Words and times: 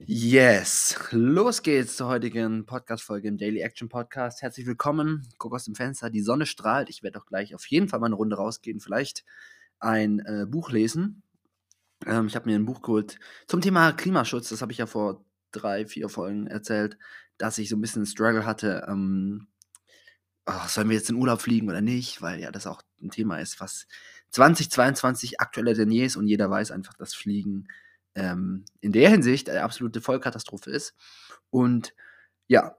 Yes, 0.00 0.96
los 1.10 1.62
geht's 1.62 1.96
zur 1.96 2.06
heutigen 2.06 2.66
Podcast-Folge 2.66 3.26
im 3.26 3.36
Daily 3.36 3.58
Action 3.58 3.88
Podcast. 3.88 4.42
Herzlich 4.42 4.64
willkommen. 4.64 5.26
Guck 5.38 5.54
aus 5.54 5.64
dem 5.64 5.74
Fenster, 5.74 6.08
die 6.08 6.20
Sonne 6.22 6.46
strahlt. 6.46 6.88
Ich 6.88 7.02
werde 7.02 7.18
auch 7.18 7.26
gleich 7.26 7.52
auf 7.52 7.66
jeden 7.66 7.88
Fall 7.88 7.98
mal 7.98 8.06
eine 8.06 8.14
Runde 8.14 8.36
rausgehen, 8.36 8.78
vielleicht 8.78 9.24
ein 9.80 10.20
äh, 10.20 10.46
Buch 10.46 10.70
lesen. 10.70 11.24
Ähm, 12.06 12.28
ich 12.28 12.36
habe 12.36 12.48
mir 12.48 12.54
ein 12.54 12.64
Buch 12.64 12.80
geholt 12.80 13.18
zum 13.48 13.60
Thema 13.60 13.90
Klimaschutz. 13.90 14.50
Das 14.50 14.62
habe 14.62 14.70
ich 14.70 14.78
ja 14.78 14.86
vor 14.86 15.24
drei, 15.50 15.84
vier 15.84 16.08
Folgen 16.08 16.46
erzählt, 16.46 16.96
dass 17.36 17.58
ich 17.58 17.68
so 17.68 17.74
ein 17.74 17.80
bisschen 17.80 18.06
Struggle 18.06 18.46
hatte. 18.46 18.86
Ähm, 18.88 19.48
oh, 20.46 20.68
sollen 20.68 20.90
wir 20.90 20.96
jetzt 20.96 21.10
in 21.10 21.16
Urlaub 21.16 21.40
fliegen 21.40 21.68
oder 21.68 21.80
nicht? 21.80 22.22
Weil 22.22 22.38
ja 22.38 22.52
das 22.52 22.68
auch 22.68 22.82
ein 23.02 23.10
Thema 23.10 23.38
ist, 23.40 23.60
was 23.60 23.88
2022 24.30 25.40
aktueller 25.40 25.74
denn 25.74 25.90
je 25.90 26.04
ist 26.04 26.16
und 26.16 26.28
jeder 26.28 26.48
weiß 26.48 26.70
einfach, 26.70 26.94
dass 26.94 27.14
Fliegen 27.14 27.66
ähm, 28.18 28.64
in 28.80 28.92
der 28.92 29.10
Hinsicht 29.10 29.48
eine 29.48 29.62
absolute 29.62 30.00
Vollkatastrophe 30.00 30.70
ist. 30.70 30.94
Und 31.50 31.94
ja. 32.48 32.76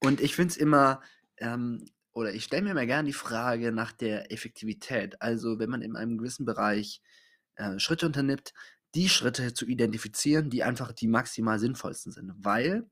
Und 0.00 0.20
ich 0.20 0.36
finde 0.36 0.52
es 0.52 0.56
immer, 0.56 1.00
ähm, 1.38 1.86
oder 2.12 2.34
ich 2.34 2.44
stelle 2.44 2.62
mir 2.62 2.70
immer 2.72 2.86
gerne 2.86 3.06
die 3.06 3.14
Frage 3.14 3.72
nach 3.72 3.92
der 3.92 4.30
Effektivität. 4.30 5.20
Also 5.22 5.58
wenn 5.58 5.70
man 5.70 5.82
in 5.82 5.96
einem 5.96 6.18
gewissen 6.18 6.44
Bereich 6.44 7.00
äh, 7.56 7.78
Schritte 7.78 8.06
unternimmt, 8.06 8.52
die 8.94 9.08
Schritte 9.08 9.54
zu 9.54 9.66
identifizieren, 9.66 10.50
die 10.50 10.62
einfach 10.62 10.92
die 10.92 11.08
maximal 11.08 11.58
sinnvollsten 11.58 12.12
sind. 12.12 12.32
Weil, 12.38 12.88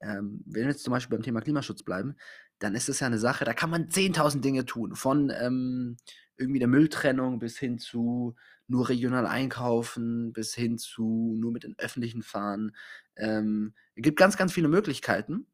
ähm, 0.00 0.42
wenn 0.46 0.64
wir 0.64 0.70
jetzt 0.70 0.84
zum 0.84 0.92
Beispiel 0.92 1.16
beim 1.16 1.24
Thema 1.24 1.40
Klimaschutz 1.40 1.82
bleiben, 1.82 2.16
dann 2.58 2.74
ist 2.74 2.88
es 2.88 3.00
ja 3.00 3.08
eine 3.08 3.18
Sache, 3.18 3.44
da 3.44 3.54
kann 3.54 3.70
man 3.70 3.88
10.000 3.88 4.40
Dinge 4.40 4.64
tun. 4.64 4.94
Von 4.94 5.30
ähm, 5.30 5.96
irgendwie 6.36 6.58
der 6.58 6.68
Mülltrennung 6.68 7.38
bis 7.38 7.58
hin 7.58 7.78
zu 7.78 8.34
nur 8.66 8.88
regional 8.88 9.26
einkaufen, 9.26 10.32
bis 10.32 10.54
hin 10.54 10.78
zu 10.78 11.36
nur 11.38 11.52
mit 11.52 11.64
den 11.64 11.78
Öffentlichen 11.78 12.22
fahren. 12.22 12.74
Ähm, 13.16 13.74
es 13.94 14.02
gibt 14.02 14.18
ganz, 14.18 14.36
ganz 14.36 14.52
viele 14.52 14.68
Möglichkeiten. 14.68 15.46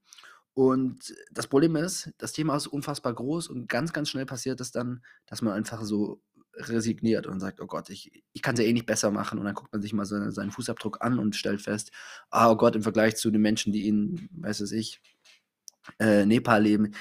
Und 0.55 1.15
das 1.31 1.47
Problem 1.47 1.77
ist, 1.77 2.13
das 2.19 2.33
Thema 2.33 2.57
ist 2.57 2.67
unfassbar 2.67 3.15
groß 3.15 3.49
und 3.49 3.69
ganz, 3.69 3.93
ganz 3.93 4.11
schnell 4.11 4.27
passiert 4.27 4.61
es 4.61 4.73
dann, 4.73 5.05
dass 5.27 5.41
man 5.41 5.53
einfach 5.53 5.85
so 5.85 6.21
resigniert 6.55 7.27
und 7.27 7.41
sagt, 7.41 7.61
oh 7.61 7.67
Gott, 7.67 7.91
ich, 7.91 8.25
ich 8.33 8.43
kann 8.43 8.55
es 8.55 8.61
ja 8.61 8.67
eh 8.67 8.73
nicht 8.73 8.87
besser 8.87 9.11
machen. 9.11 9.39
Und 9.39 9.45
dann 9.45 9.55
guckt 9.55 9.73
man 9.73 9.83
sich 9.83 9.93
mal 9.93 10.05
seine, 10.05 10.33
seinen 10.33 10.51
Fußabdruck 10.51 10.99
an 11.01 11.19
und 11.19 11.37
stellt 11.37 11.63
fest, 11.63 11.93
oh 12.33 12.57
Gott, 12.57 12.75
im 12.75 12.83
Vergleich 12.83 13.17
zu 13.17 13.31
den 13.31 13.41
Menschen, 13.41 13.73
die 13.73 13.87
in, 13.87 14.29
weiß 14.33 14.61
es 14.61 14.73
ich, 14.73 15.01
äh, 15.99 16.27
Nepal 16.27 16.63
leben, 16.63 16.95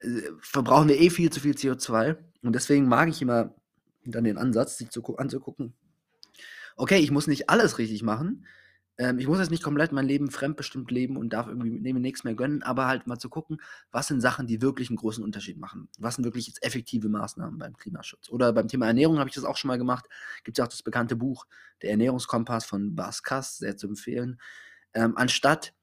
äh, 0.00 0.22
verbrauchen 0.40 0.88
wir 0.88 1.00
eh 1.00 1.10
viel 1.10 1.30
zu 1.30 1.40
viel 1.40 1.54
CO2. 1.54 2.16
Und 2.42 2.54
deswegen 2.54 2.88
mag 2.88 3.08
ich 3.08 3.22
immer 3.22 3.54
dann 4.04 4.24
den 4.24 4.38
Ansatz, 4.38 4.78
sich 4.78 4.90
zu, 4.90 5.16
anzugucken, 5.16 5.74
okay, 6.76 6.98
ich 6.98 7.10
muss 7.10 7.26
nicht 7.26 7.50
alles 7.50 7.78
richtig 7.78 8.02
machen. 8.02 8.46
Ähm, 8.96 9.18
ich 9.18 9.26
muss 9.26 9.38
jetzt 9.38 9.50
nicht 9.50 9.62
komplett 9.62 9.92
mein 9.92 10.06
Leben 10.06 10.30
fremdbestimmt 10.30 10.90
leben 10.90 11.16
und 11.16 11.32
darf 11.32 11.46
irgendwie 11.46 11.70
mir 11.70 12.00
nichts 12.00 12.24
mehr 12.24 12.34
gönnen, 12.34 12.62
aber 12.62 12.86
halt 12.86 13.06
mal 13.06 13.18
zu 13.18 13.28
gucken, 13.28 13.60
was 13.90 14.06
sind 14.06 14.20
Sachen, 14.20 14.46
die 14.46 14.62
wirklich 14.62 14.88
einen 14.88 14.96
großen 14.96 15.22
Unterschied 15.22 15.58
machen. 15.58 15.88
Was 15.98 16.16
sind 16.16 16.24
wirklich 16.24 16.46
jetzt 16.46 16.62
effektive 16.62 17.08
Maßnahmen 17.08 17.58
beim 17.58 17.76
Klimaschutz? 17.76 18.30
Oder 18.30 18.52
beim 18.52 18.68
Thema 18.68 18.86
Ernährung 18.86 19.18
habe 19.18 19.28
ich 19.28 19.34
das 19.34 19.44
auch 19.44 19.56
schon 19.56 19.68
mal 19.68 19.78
gemacht. 19.78 20.06
Gibt 20.44 20.58
es 20.58 20.62
ja 20.62 20.64
auch 20.64 20.70
das 20.70 20.82
bekannte 20.82 21.16
Buch, 21.16 21.46
der 21.82 21.90
Ernährungskompass 21.90 22.64
von 22.64 22.94
Bas 22.94 23.22
Kass, 23.22 23.58
sehr 23.58 23.76
zu 23.76 23.86
empfehlen. 23.86 24.40
Ähm, 24.94 25.16
anstatt 25.16 25.74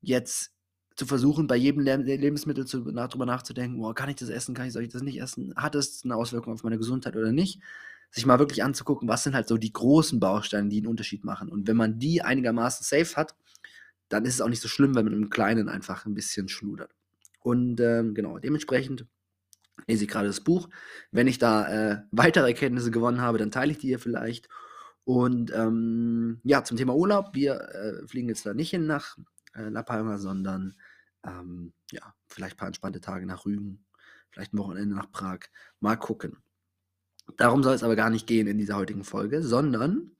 jetzt 0.00 0.53
zu 0.96 1.06
versuchen, 1.06 1.46
bei 1.46 1.56
jedem 1.56 1.82
Le 1.82 1.96
Lebensmittel 1.96 2.66
zu, 2.66 2.78
nach, 2.92 3.08
drüber 3.08 3.26
nachzudenken, 3.26 3.78
boah, 3.78 3.94
kann 3.94 4.08
ich 4.08 4.16
das 4.16 4.28
essen, 4.28 4.54
kann 4.54 4.66
ich, 4.66 4.72
soll 4.72 4.84
ich 4.84 4.92
das 4.92 5.02
nicht 5.02 5.20
essen, 5.20 5.54
hat 5.56 5.74
es 5.74 6.04
eine 6.04 6.16
Auswirkung 6.16 6.52
auf 6.52 6.62
meine 6.62 6.78
Gesundheit 6.78 7.16
oder 7.16 7.32
nicht, 7.32 7.60
sich 8.10 8.26
mal 8.26 8.38
wirklich 8.38 8.62
anzugucken, 8.62 9.08
was 9.08 9.24
sind 9.24 9.34
halt 9.34 9.48
so 9.48 9.56
die 9.56 9.72
großen 9.72 10.20
Bausteine, 10.20 10.68
die 10.68 10.78
einen 10.78 10.86
Unterschied 10.86 11.24
machen. 11.24 11.48
Und 11.48 11.66
wenn 11.66 11.76
man 11.76 11.98
die 11.98 12.22
einigermaßen 12.22 12.84
safe 12.84 13.16
hat, 13.16 13.34
dann 14.08 14.24
ist 14.24 14.34
es 14.34 14.40
auch 14.40 14.48
nicht 14.48 14.62
so 14.62 14.68
schlimm, 14.68 14.94
wenn 14.94 15.04
man 15.04 15.14
im 15.14 15.30
Kleinen 15.30 15.68
einfach 15.68 16.06
ein 16.06 16.14
bisschen 16.14 16.48
schludert. 16.48 16.94
Und 17.40 17.80
ähm, 17.80 18.14
genau, 18.14 18.38
dementsprechend 18.38 19.06
lese 19.88 20.04
ich 20.04 20.10
gerade 20.10 20.28
das 20.28 20.40
Buch. 20.40 20.68
Wenn 21.10 21.26
ich 21.26 21.38
da 21.38 21.68
äh, 21.68 22.02
weitere 22.12 22.46
Erkenntnisse 22.46 22.92
gewonnen 22.92 23.20
habe, 23.20 23.38
dann 23.38 23.50
teile 23.50 23.72
ich 23.72 23.78
die 23.78 23.88
hier 23.88 23.98
vielleicht. 23.98 24.48
Und 25.04 25.52
ähm, 25.52 26.40
ja, 26.44 26.64
zum 26.64 26.76
Thema 26.76 26.94
Urlaub. 26.94 27.34
Wir 27.34 27.60
äh, 27.60 28.06
fliegen 28.06 28.28
jetzt 28.28 28.46
da 28.46 28.54
nicht 28.54 28.70
hin 28.70 28.86
nach 28.86 29.18
äh, 29.54 29.68
La 29.68 29.82
Palma, 29.82 30.18
sondern 30.18 30.74
ähm, 31.24 31.72
ja, 31.90 32.14
vielleicht 32.28 32.56
ein 32.56 32.58
paar 32.58 32.68
entspannte 32.68 33.00
Tage 33.00 33.26
nach 33.26 33.46
Rügen, 33.46 33.84
vielleicht 34.30 34.52
ein 34.52 34.58
Wochenende 34.58 34.94
nach 34.94 35.10
Prag. 35.10 35.40
Mal 35.80 35.96
gucken. 35.96 36.38
Darum 37.36 37.62
soll 37.62 37.74
es 37.74 37.82
aber 37.82 37.96
gar 37.96 38.10
nicht 38.10 38.26
gehen 38.26 38.46
in 38.46 38.58
dieser 38.58 38.76
heutigen 38.76 39.04
Folge, 39.04 39.42
sondern 39.42 40.16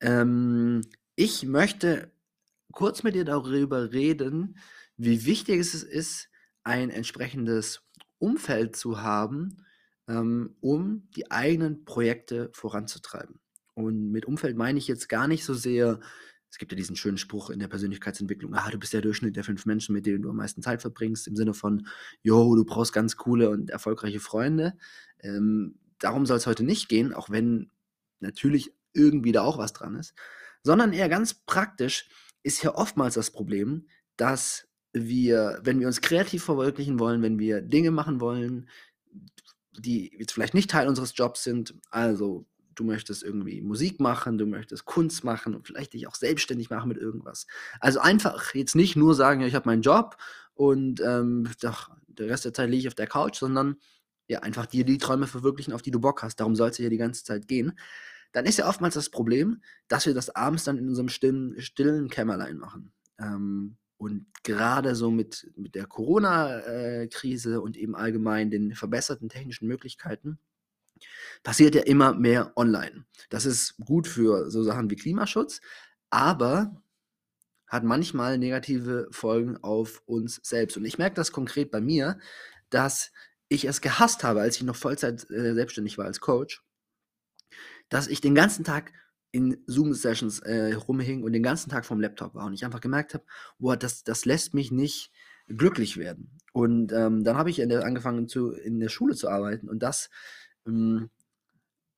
ähm, 0.00 0.82
ich 1.14 1.44
möchte 1.44 2.12
kurz 2.72 3.02
mit 3.02 3.14
dir 3.14 3.24
darüber 3.24 3.92
reden, 3.92 4.58
wie 4.96 5.24
wichtig 5.24 5.60
es 5.60 5.82
ist, 5.82 6.28
ein 6.64 6.90
entsprechendes 6.90 7.82
Umfeld 8.18 8.76
zu 8.76 9.00
haben, 9.00 9.64
ähm, 10.06 10.56
um 10.60 11.08
die 11.16 11.30
eigenen 11.30 11.84
Projekte 11.84 12.50
voranzutreiben. 12.52 13.40
Und 13.74 14.10
mit 14.10 14.26
Umfeld 14.26 14.56
meine 14.56 14.78
ich 14.78 14.88
jetzt 14.88 15.08
gar 15.08 15.28
nicht 15.28 15.44
so 15.44 15.54
sehr 15.54 16.00
es 16.50 16.58
gibt 16.58 16.72
ja 16.72 16.76
diesen 16.76 16.96
schönen 16.96 17.18
Spruch 17.18 17.50
in 17.50 17.58
der 17.58 17.68
Persönlichkeitsentwicklung, 17.68 18.54
ah, 18.54 18.70
du 18.70 18.78
bist 18.78 18.92
der 18.92 19.02
Durchschnitt 19.02 19.36
der 19.36 19.44
fünf 19.44 19.66
Menschen, 19.66 19.94
mit 19.94 20.06
denen 20.06 20.22
du 20.22 20.30
am 20.30 20.36
meisten 20.36 20.62
Zeit 20.62 20.80
verbringst, 20.80 21.26
im 21.26 21.36
Sinne 21.36 21.54
von, 21.54 21.86
yo, 22.22 22.54
du 22.56 22.64
brauchst 22.64 22.92
ganz 22.92 23.16
coole 23.16 23.50
und 23.50 23.70
erfolgreiche 23.70 24.20
Freunde. 24.20 24.74
Ähm, 25.20 25.78
darum 25.98 26.26
soll 26.26 26.38
es 26.38 26.46
heute 26.46 26.64
nicht 26.64 26.88
gehen, 26.88 27.12
auch 27.12 27.30
wenn 27.30 27.70
natürlich 28.20 28.74
irgendwie 28.92 29.32
da 29.32 29.42
auch 29.42 29.58
was 29.58 29.72
dran 29.72 29.94
ist, 29.94 30.14
sondern 30.62 30.92
eher 30.92 31.08
ganz 31.08 31.34
praktisch 31.34 32.08
ist 32.42 32.62
ja 32.62 32.74
oftmals 32.74 33.14
das 33.14 33.30
Problem, 33.30 33.86
dass 34.16 34.68
wir, 34.92 35.60
wenn 35.62 35.80
wir 35.80 35.86
uns 35.86 36.00
kreativ 36.00 36.44
verwirklichen 36.44 36.98
wollen, 36.98 37.22
wenn 37.22 37.38
wir 37.38 37.60
Dinge 37.60 37.90
machen 37.90 38.20
wollen, 38.20 38.68
die 39.78 40.10
jetzt 40.18 40.32
vielleicht 40.32 40.54
nicht 40.54 40.70
Teil 40.70 40.88
unseres 40.88 41.12
Jobs 41.14 41.44
sind, 41.44 41.74
also 41.90 42.46
du 42.78 42.84
möchtest 42.84 43.22
irgendwie 43.22 43.60
Musik 43.60 44.00
machen, 44.00 44.38
du 44.38 44.46
möchtest 44.46 44.84
Kunst 44.84 45.24
machen 45.24 45.54
und 45.54 45.66
vielleicht 45.66 45.94
dich 45.94 46.06
auch 46.06 46.14
selbstständig 46.14 46.70
machen 46.70 46.88
mit 46.88 46.98
irgendwas. 46.98 47.46
Also 47.80 48.00
einfach 48.00 48.54
jetzt 48.54 48.76
nicht 48.76 48.96
nur 48.96 49.14
sagen, 49.14 49.40
ja, 49.40 49.46
ich 49.46 49.54
habe 49.54 49.68
meinen 49.68 49.82
Job 49.82 50.16
und 50.54 51.00
ähm, 51.00 51.48
doch, 51.60 51.90
der 52.06 52.28
Rest 52.28 52.44
der 52.44 52.54
Zeit 52.54 52.70
liege 52.70 52.80
ich 52.80 52.88
auf 52.88 52.94
der 52.94 53.06
Couch, 53.06 53.36
sondern 53.36 53.76
ja, 54.28 54.40
einfach 54.40 54.66
dir 54.66 54.84
die 54.84 54.98
Träume 54.98 55.26
verwirklichen, 55.26 55.72
auf 55.72 55.82
die 55.82 55.90
du 55.90 56.00
Bock 56.00 56.22
hast. 56.22 56.36
Darum 56.36 56.54
soll 56.54 56.70
es 56.70 56.78
ja 56.78 56.88
die 56.88 56.96
ganze 56.98 57.24
Zeit 57.24 57.48
gehen. 57.48 57.78
Dann 58.32 58.44
ist 58.44 58.58
ja 58.58 58.68
oftmals 58.68 58.94
das 58.94 59.08
Problem, 59.08 59.62
dass 59.88 60.06
wir 60.06 60.14
das 60.14 60.34
abends 60.34 60.64
dann 60.64 60.76
in 60.76 60.88
unserem 60.88 61.08
stillen, 61.08 61.60
stillen 61.60 62.08
Kämmerlein 62.10 62.58
machen. 62.58 62.92
Ähm, 63.18 63.78
und 63.96 64.26
gerade 64.44 64.94
so 64.94 65.10
mit, 65.10 65.50
mit 65.56 65.74
der 65.74 65.86
Corona-Krise 65.86 67.54
äh, 67.54 67.56
und 67.56 67.76
eben 67.76 67.96
allgemein 67.96 68.50
den 68.50 68.74
verbesserten 68.74 69.28
technischen 69.28 69.66
Möglichkeiten 69.66 70.38
passiert 71.42 71.74
ja 71.74 71.82
immer 71.82 72.14
mehr 72.14 72.52
online. 72.56 73.04
Das 73.30 73.46
ist 73.46 73.76
gut 73.84 74.06
für 74.06 74.50
so 74.50 74.62
Sachen 74.62 74.90
wie 74.90 74.96
Klimaschutz, 74.96 75.60
aber 76.10 76.82
hat 77.66 77.84
manchmal 77.84 78.38
negative 78.38 79.08
Folgen 79.10 79.56
auf 79.58 80.02
uns 80.06 80.40
selbst. 80.42 80.76
Und 80.76 80.84
ich 80.84 80.98
merke 80.98 81.16
das 81.16 81.32
konkret 81.32 81.70
bei 81.70 81.80
mir, 81.80 82.18
dass 82.70 83.12
ich 83.48 83.64
es 83.64 83.80
gehasst 83.80 84.24
habe, 84.24 84.40
als 84.40 84.56
ich 84.56 84.62
noch 84.62 84.76
Vollzeit 84.76 85.30
äh, 85.30 85.54
selbstständig 85.54 85.98
war 85.98 86.06
als 86.06 86.20
Coach, 86.20 86.62
dass 87.88 88.08
ich 88.08 88.20
den 88.20 88.34
ganzen 88.34 88.64
Tag 88.64 88.92
in 89.30 89.62
Zoom-Sessions 89.66 90.40
äh, 90.40 90.74
rumhing 90.74 91.22
und 91.22 91.32
den 91.32 91.42
ganzen 91.42 91.70
Tag 91.70 91.84
vom 91.84 92.00
Laptop 92.00 92.34
war 92.34 92.46
und 92.46 92.54
ich 92.54 92.64
einfach 92.64 92.80
gemerkt 92.80 93.14
habe, 93.14 93.24
boah, 93.58 93.76
das, 93.76 94.02
das 94.04 94.24
lässt 94.24 94.54
mich 94.54 94.70
nicht 94.70 95.12
glücklich 95.48 95.96
werden. 95.96 96.38
Und 96.52 96.92
ähm, 96.92 97.24
dann 97.24 97.36
habe 97.36 97.50
ich 97.50 97.56
der, 97.56 97.84
angefangen 97.84 98.28
zu, 98.28 98.52
in 98.52 98.80
der 98.80 98.88
Schule 98.88 99.14
zu 99.14 99.28
arbeiten 99.28 99.68
und 99.68 99.82
das 99.82 100.10
ähm, 100.66 101.10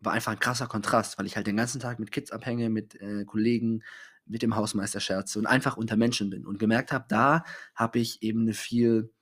war 0.00 0.12
einfach 0.12 0.32
ein 0.32 0.38
krasser 0.38 0.66
Kontrast, 0.66 1.19
weil 1.19 1.26
ich 1.26 1.37
halt 1.37 1.47
den 1.47 1.56
ganzen 1.56 1.81
Tag 1.81 1.98
mit 1.98 2.12
Kids 2.12 2.32
abhänge, 2.32 2.71
mit 2.71 3.01
äh, 3.01 3.24
Kollegen, 3.24 3.83
mit 4.27 4.42
dem 4.42 4.57
Hausmeister 4.57 5.01
scherze 5.01 5.39
und 5.39 5.47
einfach 5.47 5.77
unter 5.77 5.97
Menschen 5.97 6.30
bin 6.30 6.47
und 6.47 6.59
gemerkt 6.59 6.92
habe, 6.92 7.04
da 7.09 7.45
habe 7.74 7.98
ich 7.98 8.22
eben 8.22 8.42
eine 8.42 8.54
viel, 8.54 9.12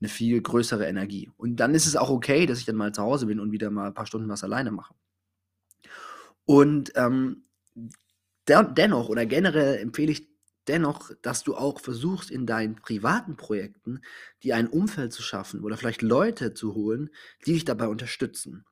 eine 0.00 0.08
viel 0.08 0.40
größere 0.42 0.86
Energie. 0.86 1.30
Und 1.36 1.56
dann 1.56 1.74
ist 1.74 1.86
es 1.86 1.96
auch 1.96 2.10
okay, 2.10 2.46
dass 2.46 2.58
ich 2.58 2.64
dann 2.64 2.76
mal 2.76 2.92
zu 2.92 3.02
Hause 3.02 3.26
bin 3.26 3.40
und 3.40 3.52
wieder 3.52 3.70
mal 3.70 3.86
ein 3.86 3.94
paar 3.94 4.06
Stunden 4.06 4.28
was 4.28 4.44
alleine 4.44 4.70
mache. 4.72 4.94
Und 6.44 6.92
ähm, 6.96 7.44
der, 8.48 8.64
dennoch 8.64 9.08
oder 9.08 9.26
generell 9.26 9.78
empfehle 9.78 10.12
ich 10.12 10.28
dennoch, 10.66 11.10
dass 11.22 11.44
du 11.44 11.54
auch 11.54 11.80
versuchst, 11.80 12.30
in 12.30 12.46
deinen 12.46 12.76
privaten 12.76 13.36
Projekten 13.36 14.00
dir 14.42 14.56
ein 14.56 14.68
Umfeld 14.68 15.12
zu 15.12 15.22
schaffen 15.22 15.62
oder 15.62 15.76
vielleicht 15.76 16.02
Leute 16.02 16.54
zu 16.54 16.74
holen, 16.74 17.10
die 17.46 17.54
dich 17.54 17.64
dabei 17.64 17.88
unterstützen. 17.88 18.64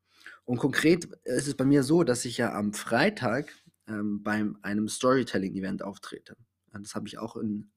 Und 0.45 0.59
konkret 0.59 1.07
ist 1.25 1.49
es 1.49 1.55
bei 1.57 1.65
mir 1.65 1.83
so, 1.83 2.05
dass 2.05 2.25
ich 2.25 2.39
ja 2.39 2.53
am 2.55 2.73
Freitag 2.73 3.53
ähm, 3.89 4.23
bei 4.23 4.45
einem 4.63 4.89
Storytelling-Event 4.89 5.83
auftrete. 5.83 6.37
Das 6.73 6.95
habe 6.95 7.09
ich 7.09 7.19
auch 7.19 7.37
in 7.37 7.71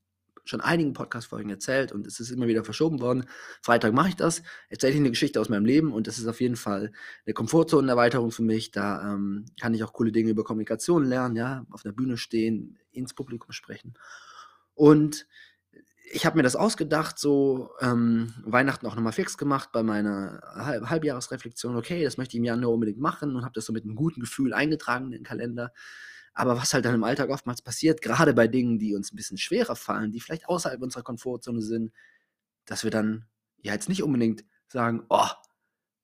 schon 0.50 0.62
einigen 0.62 0.94
Podcast-Folgen 0.94 1.50
erzählt 1.50 1.92
und 1.92 2.08
es 2.08 2.20
ist 2.20 2.32
immer 2.32 2.48
wieder 2.48 2.64
verschoben 2.64 3.00
worden. 3.02 3.26
Freitag 3.62 3.94
mache 3.94 4.10
ich 4.10 4.16
das, 4.16 4.42
erzähle 4.70 4.94
ich 4.94 5.00
eine 5.00 5.12
Geschichte 5.12 5.40
aus 5.40 5.48
meinem 5.48 5.66
Leben 5.66 5.94
und 5.94 6.08
das 6.08 6.18
ist 6.18 6.28
auf 6.28 6.42
jeden 6.42 6.56
Fall 6.56 6.92
eine 7.26 7.34
Komfortzonenerweiterung 7.34 8.32
für 8.32 8.42
mich. 8.42 8.72
Da 8.72 9.14
ähm, 9.14 9.46
kann 9.60 9.76
ich 9.76 9.84
auch 9.84 9.94
coole 9.94 10.12
Dinge 10.12 10.32
über 10.32 10.44
Kommunikation 10.44 11.06
lernen, 11.06 11.36
ja, 11.36 11.66
auf 11.70 11.84
der 11.84 11.92
Bühne 11.92 12.18
stehen, 12.18 12.80
ins 12.92 13.14
Publikum 13.14 13.52
sprechen. 13.52 13.94
Und 14.74 15.28
ich 16.12 16.26
habe 16.26 16.38
mir 16.38 16.44
das 16.44 16.56
ausgedacht, 16.56 17.20
so 17.20 17.72
ähm, 17.82 18.34
Weihnachten 18.44 18.86
auch 18.88 18.96
nochmal 18.96 19.14
fix 19.14 19.38
gemacht 19.38 19.70
bei 19.72 19.84
meiner 19.84 20.42
Halb 20.56 20.90
Halbjahresreflexion. 20.90 21.76
Okay, 21.76 22.04
das 22.04 22.18
möchte 22.18 22.36
ich 22.36 22.40
im 22.40 22.46
Januar 22.46 22.74
unbedingt 22.74 23.00
machen 23.00 23.36
und 23.36 23.44
habe 23.44 23.54
das 23.54 23.66
so 23.66 23.74
mit 23.74 23.84
einem 23.84 23.96
guten 23.96 24.20
Gefühl 24.20 24.54
eingetragen 24.54 25.06
in 25.06 25.12
den 25.12 25.24
Kalender. 25.24 25.72
Aber 26.34 26.58
was 26.58 26.74
halt 26.74 26.86
dann 26.86 26.96
im 26.96 27.04
Alltag 27.04 27.30
oftmals 27.30 27.62
passiert, 27.62 28.02
gerade 28.02 28.34
bei 28.34 28.48
Dingen, 28.48 28.80
die 28.80 28.96
uns 28.96 29.12
ein 29.12 29.16
bisschen 29.16 29.38
schwerer 29.38 29.76
fallen, 29.76 30.12
die 30.12 30.20
vielleicht 30.20 30.48
außerhalb 30.48 30.82
unserer 30.82 31.04
Komfortzone 31.04 31.62
sind, 31.62 31.92
dass 32.66 32.84
wir 32.84 32.92
dann 32.92 33.26
ja 33.62 33.74
jetzt 33.74 33.90
nicht 33.90 34.04
unbedingt 34.04 34.46
sagen, 34.68 35.06
oh, 35.10 35.28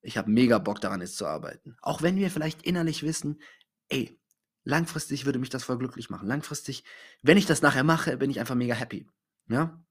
ich 0.02 0.18
habe 0.18 0.30
mega 0.30 0.60
Bock 0.60 0.82
daran 0.82 1.02
jetzt 1.02 1.18
zu 1.18 1.26
arbeiten. 1.26 1.78
Auch 1.82 2.02
wenn 2.02 2.18
wir 2.18 2.30
vielleicht 2.30 2.64
innerlich 2.64 3.04
wissen, 3.04 3.42
ey, 3.90 4.20
langfristig 4.64 5.26
würde 5.26 5.40
mich 5.40 5.50
das 5.50 5.64
voll 5.64 5.78
glücklich 5.78 6.10
machen. 6.10 6.28
Langfristig, 6.28 6.84
wenn 7.24 7.38
ich 7.38 7.46
das 7.46 7.62
nachher 7.62 7.84
mache, 7.84 8.18
bin 8.18 8.30
ich 8.30 8.40
einfach 8.40 8.56
mega 8.56 8.76
happy. 8.76 9.08
Ja? 9.48 9.82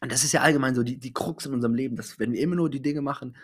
Und 0.00 0.12
das 0.12 0.24
ist 0.24 0.32
ja 0.32 0.42
allgemein 0.42 0.74
so 0.74 0.82
die, 0.82 0.98
die 0.98 1.12
Krux 1.12 1.46
in 1.46 1.54
unserem 1.54 1.74
Leben, 1.74 1.96
dass 1.96 2.18
wenn 2.18 2.32
wir 2.32 2.40
immer 2.40 2.56
nur 2.56 2.70
die 2.70 2.82
Dinge 2.82 3.00
machen, 3.00 3.36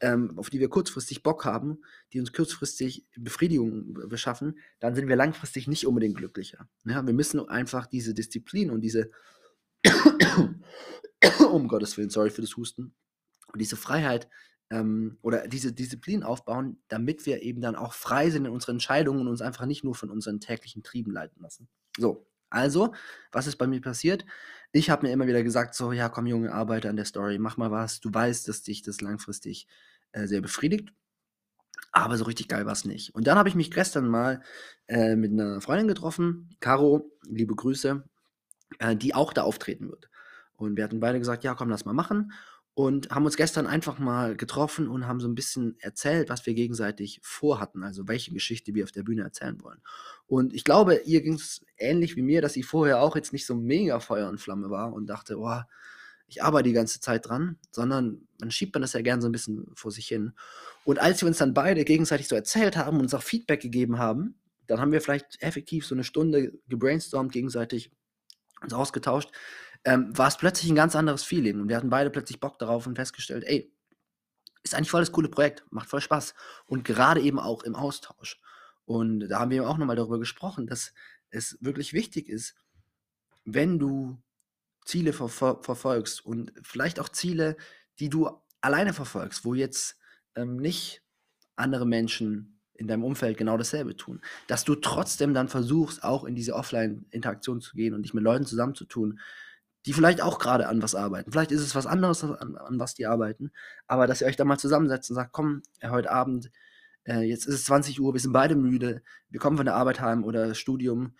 ähm, 0.00 0.36
auf 0.36 0.50
die 0.50 0.60
wir 0.60 0.68
kurzfristig 0.68 1.22
Bock 1.22 1.44
haben, 1.44 1.82
die 2.12 2.20
uns 2.20 2.32
kurzfristig 2.32 3.06
Befriedigung 3.16 3.94
beschaffen, 4.08 4.58
dann 4.80 4.94
sind 4.94 5.08
wir 5.08 5.16
langfristig 5.16 5.68
nicht 5.68 5.86
unbedingt 5.86 6.16
glücklicher. 6.16 6.68
Ja, 6.84 7.06
wir 7.06 7.14
müssen 7.14 7.40
einfach 7.48 7.86
diese 7.86 8.14
Disziplin 8.14 8.70
und 8.70 8.80
diese, 8.80 9.10
um 11.50 11.68
Gottes 11.68 11.96
Willen, 11.96 12.10
sorry 12.10 12.30
für 12.30 12.42
das 12.42 12.56
Husten, 12.56 12.94
und 13.52 13.60
diese 13.60 13.76
Freiheit 13.76 14.28
ähm, 14.70 15.18
oder 15.22 15.46
diese 15.46 15.72
Disziplin 15.72 16.22
aufbauen, 16.22 16.82
damit 16.88 17.24
wir 17.26 17.42
eben 17.42 17.60
dann 17.60 17.76
auch 17.76 17.92
frei 17.92 18.30
sind 18.30 18.46
in 18.46 18.52
unseren 18.52 18.76
Entscheidungen 18.76 19.20
und 19.20 19.28
uns 19.28 19.42
einfach 19.42 19.66
nicht 19.66 19.84
nur 19.84 19.94
von 19.94 20.10
unseren 20.10 20.40
täglichen 20.40 20.82
Trieben 20.82 21.12
leiten 21.12 21.40
lassen. 21.40 21.68
So, 21.96 22.26
also, 22.54 22.94
was 23.32 23.46
ist 23.46 23.56
bei 23.56 23.66
mir 23.66 23.80
passiert? 23.80 24.24
Ich 24.72 24.90
habe 24.90 25.06
mir 25.06 25.12
immer 25.12 25.26
wieder 25.26 25.42
gesagt, 25.42 25.74
so, 25.74 25.92
ja, 25.92 26.08
komm, 26.08 26.26
Junge, 26.26 26.52
arbeite 26.52 26.88
an 26.88 26.96
der 26.96 27.04
Story, 27.04 27.38
mach 27.38 27.56
mal 27.56 27.70
was. 27.70 28.00
Du 28.00 28.12
weißt, 28.12 28.48
dass 28.48 28.62
dich 28.62 28.82
das 28.82 29.00
langfristig 29.00 29.68
äh, 30.12 30.26
sehr 30.26 30.40
befriedigt. 30.40 30.92
Aber 31.92 32.16
so 32.16 32.24
richtig 32.24 32.48
geil 32.48 32.66
war 32.66 32.72
es 32.72 32.84
nicht. 32.84 33.14
Und 33.14 33.26
dann 33.26 33.38
habe 33.38 33.48
ich 33.48 33.54
mich 33.54 33.70
gestern 33.70 34.08
mal 34.08 34.42
äh, 34.88 35.14
mit 35.14 35.32
einer 35.32 35.60
Freundin 35.60 35.86
getroffen, 35.86 36.56
Caro, 36.60 37.10
liebe 37.22 37.54
Grüße, 37.54 38.02
äh, 38.80 38.96
die 38.96 39.14
auch 39.14 39.32
da 39.32 39.42
auftreten 39.42 39.88
wird. 39.88 40.08
Und 40.56 40.76
wir 40.76 40.84
hatten 40.84 41.00
beide 41.00 41.18
gesagt, 41.18 41.44
ja, 41.44 41.54
komm, 41.54 41.68
lass 41.70 41.84
mal 41.84 41.92
machen 41.92 42.32
und 42.74 43.10
haben 43.10 43.24
uns 43.24 43.36
gestern 43.36 43.68
einfach 43.68 44.00
mal 44.00 44.36
getroffen 44.36 44.88
und 44.88 45.06
haben 45.06 45.20
so 45.20 45.28
ein 45.28 45.36
bisschen 45.36 45.76
erzählt, 45.78 46.28
was 46.28 46.44
wir 46.44 46.54
gegenseitig 46.54 47.20
vorhatten, 47.22 47.84
also 47.84 48.08
welche 48.08 48.32
Geschichte 48.32 48.74
wir 48.74 48.82
auf 48.82 48.90
der 48.92 49.04
Bühne 49.04 49.22
erzählen 49.22 49.62
wollen. 49.62 49.80
Und 50.26 50.52
ich 50.52 50.64
glaube, 50.64 50.96
ihr 51.04 51.22
ging 51.22 51.34
es 51.34 51.64
ähnlich 51.78 52.16
wie 52.16 52.22
mir, 52.22 52.42
dass 52.42 52.54
sie 52.54 52.64
vorher 52.64 53.00
auch 53.00 53.14
jetzt 53.14 53.32
nicht 53.32 53.46
so 53.46 53.54
mega 53.54 54.00
Feuer 54.00 54.28
und 54.28 54.40
Flamme 54.40 54.70
war 54.70 54.92
und 54.92 55.06
dachte, 55.06 55.38
oh, 55.38 55.60
ich 56.26 56.42
arbeite 56.42 56.68
die 56.68 56.74
ganze 56.74 56.98
Zeit 56.98 57.28
dran, 57.28 57.58
sondern 57.70 58.26
man 58.40 58.50
schiebt 58.50 58.74
man 58.74 58.82
das 58.82 58.92
ja 58.92 59.02
gern 59.02 59.20
so 59.20 59.28
ein 59.28 59.32
bisschen 59.32 59.70
vor 59.74 59.92
sich 59.92 60.08
hin. 60.08 60.32
Und 60.84 60.98
als 60.98 61.22
wir 61.22 61.28
uns 61.28 61.38
dann 61.38 61.54
beide 61.54 61.84
gegenseitig 61.84 62.26
so 62.26 62.34
erzählt 62.34 62.76
haben 62.76 62.96
und 62.96 63.04
uns 63.04 63.14
auch 63.14 63.22
Feedback 63.22 63.60
gegeben 63.60 63.98
haben, 63.98 64.34
dann 64.66 64.80
haben 64.80 64.90
wir 64.90 65.00
vielleicht 65.00 65.40
effektiv 65.40 65.86
so 65.86 65.94
eine 65.94 66.02
Stunde 66.02 66.52
gebrainstormt, 66.68 67.30
gegenseitig 67.30 67.92
uns 68.62 68.72
ausgetauscht, 68.72 69.30
ähm, 69.84 70.16
war 70.16 70.28
es 70.28 70.36
plötzlich 70.36 70.70
ein 70.70 70.76
ganz 70.76 70.96
anderes 70.96 71.22
Feeling. 71.22 71.60
Und 71.60 71.68
wir 71.68 71.76
hatten 71.76 71.90
beide 71.90 72.10
plötzlich 72.10 72.40
Bock 72.40 72.58
darauf 72.58 72.86
und 72.86 72.96
festgestellt, 72.96 73.44
ey, 73.44 73.72
ist 74.62 74.74
eigentlich 74.74 74.90
voll 74.90 75.02
das 75.02 75.12
coole 75.12 75.28
Projekt, 75.28 75.64
macht 75.70 75.88
voll 75.88 76.00
Spaß. 76.00 76.34
Und 76.66 76.84
gerade 76.84 77.20
eben 77.20 77.38
auch 77.38 77.62
im 77.62 77.76
Austausch. 77.76 78.40
Und 78.86 79.28
da 79.28 79.40
haben 79.40 79.50
wir 79.50 79.68
auch 79.68 79.78
nochmal 79.78 79.96
darüber 79.96 80.18
gesprochen, 80.18 80.66
dass 80.66 80.92
es 81.30 81.58
wirklich 81.60 81.92
wichtig 81.92 82.28
ist, 82.28 82.54
wenn 83.44 83.78
du 83.78 84.22
Ziele 84.84 85.12
verfol 85.12 85.60
verfolgst 85.62 86.24
und 86.24 86.52
vielleicht 86.62 87.00
auch 87.00 87.08
Ziele, 87.08 87.56
die 87.98 88.08
du 88.08 88.30
alleine 88.60 88.92
verfolgst, 88.92 89.44
wo 89.44 89.54
jetzt 89.54 89.98
ähm, 90.34 90.56
nicht 90.56 91.02
andere 91.56 91.86
Menschen 91.86 92.60
in 92.74 92.88
deinem 92.88 93.04
Umfeld 93.04 93.38
genau 93.38 93.56
dasselbe 93.56 93.96
tun, 93.96 94.20
dass 94.46 94.64
du 94.64 94.74
trotzdem 94.74 95.32
dann 95.32 95.48
versuchst, 95.48 96.02
auch 96.02 96.24
in 96.24 96.34
diese 96.34 96.54
Offline-Interaktion 96.54 97.60
zu 97.60 97.76
gehen 97.76 97.94
und 97.94 98.02
dich 98.02 98.14
mit 98.14 98.24
Leuten 98.24 98.46
zusammenzutun, 98.46 99.20
die 99.86 99.92
vielleicht 99.92 100.22
auch 100.22 100.38
gerade 100.38 100.66
an 100.68 100.82
was 100.82 100.94
arbeiten. 100.94 101.30
Vielleicht 101.30 101.52
ist 101.52 101.60
es 101.60 101.74
was 101.74 101.86
anderes, 101.86 102.24
an, 102.24 102.56
an, 102.56 102.78
was 102.78 102.94
die 102.94 103.06
arbeiten, 103.06 103.52
aber 103.86 104.06
dass 104.06 104.20
ihr 104.20 104.26
euch 104.26 104.36
da 104.36 104.44
mal 104.44 104.58
zusammensetzt 104.58 105.10
und 105.10 105.16
sagt, 105.16 105.32
komm, 105.32 105.62
äh, 105.80 105.90
heute 105.90 106.10
Abend, 106.10 106.50
äh, 107.04 107.20
jetzt 107.20 107.46
ist 107.46 107.54
es 107.54 107.64
20 107.64 108.00
Uhr, 108.00 108.14
wir 108.14 108.20
sind 108.20 108.32
beide 108.32 108.56
müde, 108.56 109.02
wir 109.28 109.40
kommen 109.40 109.56
von 109.56 109.66
der 109.66 109.74
Arbeit 109.74 110.00
heim 110.00 110.24
oder 110.24 110.54
Studium. 110.54 111.14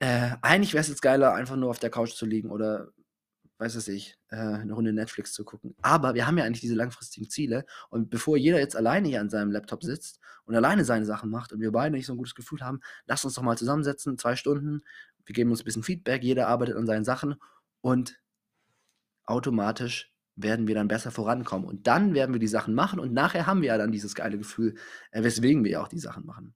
Äh, 0.00 0.32
eigentlich 0.42 0.74
wäre 0.74 0.82
es 0.82 0.88
jetzt 0.88 1.02
geiler, 1.02 1.34
einfach 1.34 1.56
nur 1.56 1.70
auf 1.70 1.78
der 1.78 1.90
Couch 1.90 2.12
zu 2.12 2.26
liegen 2.26 2.50
oder, 2.50 2.88
weiß 3.58 3.74
es 3.76 3.88
ich, 3.88 4.18
äh, 4.28 4.36
eine 4.36 4.74
Runde 4.74 4.92
Netflix 4.92 5.32
zu 5.32 5.44
gucken. 5.44 5.74
Aber 5.80 6.14
wir 6.14 6.26
haben 6.26 6.36
ja 6.36 6.44
eigentlich 6.44 6.60
diese 6.60 6.74
langfristigen 6.74 7.30
Ziele 7.30 7.64
und 7.88 8.10
bevor 8.10 8.36
jeder 8.36 8.58
jetzt 8.58 8.76
alleine 8.76 9.08
hier 9.08 9.20
an 9.20 9.30
seinem 9.30 9.50
Laptop 9.50 9.82
sitzt 9.82 10.20
und 10.44 10.54
alleine 10.54 10.84
seine 10.84 11.06
Sachen 11.06 11.30
macht 11.30 11.54
und 11.54 11.60
wir 11.60 11.72
beide 11.72 11.94
nicht 11.94 12.06
so 12.06 12.12
ein 12.12 12.18
gutes 12.18 12.34
Gefühl 12.34 12.60
haben, 12.60 12.80
lasst 13.06 13.24
uns 13.24 13.34
doch 13.34 13.42
mal 13.42 13.56
zusammensetzen, 13.56 14.18
zwei 14.18 14.36
Stunden, 14.36 14.82
wir 15.24 15.32
geben 15.32 15.50
uns 15.50 15.62
ein 15.62 15.64
bisschen 15.64 15.82
Feedback, 15.82 16.22
jeder 16.22 16.48
arbeitet 16.48 16.76
an 16.76 16.86
seinen 16.86 17.04
Sachen 17.04 17.36
und 17.84 18.18
automatisch 19.26 20.10
werden 20.36 20.66
wir 20.66 20.74
dann 20.74 20.88
besser 20.88 21.10
vorankommen. 21.10 21.68
Und 21.68 21.86
dann 21.86 22.14
werden 22.14 22.32
wir 22.32 22.40
die 22.40 22.48
Sachen 22.48 22.74
machen 22.74 22.98
und 22.98 23.12
nachher 23.12 23.46
haben 23.46 23.60
wir 23.60 23.68
ja 23.68 23.76
dann 23.76 23.92
dieses 23.92 24.14
geile 24.14 24.38
Gefühl, 24.38 24.74
äh, 25.10 25.22
weswegen 25.22 25.64
wir 25.64 25.72
ja 25.72 25.82
auch 25.82 25.88
die 25.88 25.98
Sachen 25.98 26.24
machen. 26.24 26.54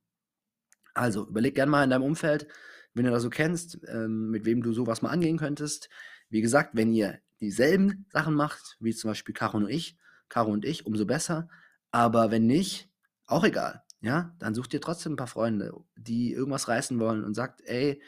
Also 0.95 1.29
überleg 1.29 1.55
gerne 1.55 1.71
mal 1.71 1.85
in 1.85 1.91
deinem 1.91 2.03
Umfeld, 2.03 2.49
wenn 2.95 3.05
du 3.05 3.11
das 3.11 3.23
so 3.23 3.29
kennst, 3.29 3.79
ähm, 3.89 4.31
mit 4.31 4.47
wem 4.47 4.63
du 4.63 4.73
sowas 4.73 5.03
mal 5.03 5.11
angehen 5.11 5.37
könntest. 5.37 5.91
Wie 6.31 6.41
gesagt, 6.41 6.71
wenn 6.73 6.95
ihr 6.95 7.19
dieselben 7.41 8.07
Sachen 8.11 8.33
macht, 8.33 8.79
wie 8.81 8.95
zum 8.95 9.11
Beispiel 9.11 9.35
Caro 9.35 9.59
und 9.59 9.69
ich, 9.69 9.99
Caro 10.31 10.51
und 10.51 10.65
ich, 10.65 10.87
umso 10.87 11.05
besser. 11.05 11.51
Aber 11.91 12.31
wenn 12.31 12.47
nicht, 12.47 12.91
auch 13.27 13.45
egal. 13.45 13.83
Ja, 14.01 14.35
dann 14.39 14.55
sucht 14.55 14.73
ihr 14.73 14.81
trotzdem 14.81 15.13
ein 15.13 15.17
paar 15.17 15.27
Freunde, 15.27 15.75
die 15.95 16.33
irgendwas 16.33 16.69
reißen 16.69 16.99
wollen 16.99 17.23
und 17.23 17.35
sagt, 17.35 17.61
ey, 17.67 18.01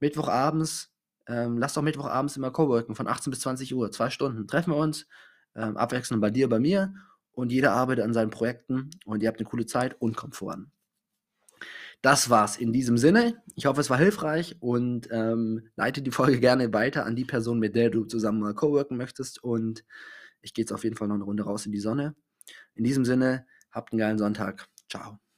Mittwochabends 0.00 0.91
ähm, 1.26 1.58
lass 1.58 1.74
doch 1.74 1.82
Mittwochabends 1.82 2.36
immer 2.36 2.50
Coworken 2.50 2.94
von 2.94 3.06
18 3.06 3.30
bis 3.30 3.40
20 3.40 3.74
Uhr, 3.74 3.90
zwei 3.90 4.10
Stunden. 4.10 4.46
Treffen 4.46 4.72
wir 4.72 4.78
uns, 4.78 5.06
ähm, 5.54 5.76
abwechselnd 5.76 6.20
bei 6.20 6.30
dir, 6.30 6.48
bei 6.48 6.58
mir 6.58 6.94
und 7.32 7.52
jeder 7.52 7.72
arbeitet 7.72 8.04
an 8.04 8.12
seinen 8.12 8.30
Projekten 8.30 8.90
und 9.04 9.22
ihr 9.22 9.28
habt 9.28 9.38
eine 9.38 9.48
coole 9.48 9.66
Zeit 9.66 10.00
und 10.00 10.16
kommt 10.16 10.36
voran. 10.36 10.70
Das 12.02 12.30
war's 12.30 12.56
in 12.56 12.72
diesem 12.72 12.98
Sinne. 12.98 13.40
Ich 13.54 13.66
hoffe, 13.66 13.80
es 13.80 13.88
war 13.88 13.98
hilfreich 13.98 14.56
und 14.60 15.08
ähm, 15.12 15.68
leite 15.76 16.02
die 16.02 16.10
Folge 16.10 16.40
gerne 16.40 16.72
weiter 16.72 17.06
an 17.06 17.16
die 17.16 17.24
Person, 17.24 17.60
mit 17.60 17.76
der 17.76 17.90
du 17.90 18.04
zusammen 18.04 18.40
mal 18.40 18.54
coworken 18.54 18.96
möchtest. 18.96 19.42
Und 19.42 19.84
ich 20.40 20.52
gehe 20.52 20.64
jetzt 20.64 20.72
auf 20.72 20.84
jeden 20.84 20.96
Fall 20.96 21.08
noch 21.08 21.14
eine 21.14 21.24
Runde 21.24 21.44
raus 21.44 21.64
in 21.64 21.72
die 21.72 21.78
Sonne. 21.78 22.16
In 22.74 22.84
diesem 22.84 23.04
Sinne, 23.04 23.46
habt 23.70 23.92
einen 23.92 24.00
geilen 24.00 24.18
Sonntag. 24.18 24.68
Ciao. 24.90 25.31